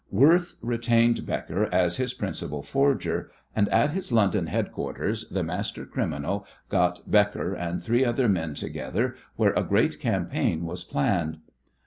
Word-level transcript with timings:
Worth 0.09 0.55
retained 0.63 1.27
Becker 1.27 1.71
as 1.71 1.97
his 1.97 2.15
principal 2.15 2.63
forger, 2.63 3.29
and 3.55 3.69
at 3.69 3.91
his 3.91 4.11
London 4.11 4.47
headquarters 4.47 5.29
the 5.29 5.43
master 5.43 5.85
criminal 5.85 6.43
got 6.69 7.01
Becker 7.11 7.53
and 7.53 7.83
three 7.83 8.03
other 8.03 8.27
men 8.27 8.55
together, 8.55 9.15
where 9.35 9.53
a 9.53 9.61
great 9.63 9.99
campaign 9.99 10.65
was 10.65 10.83
planned. 10.83 11.37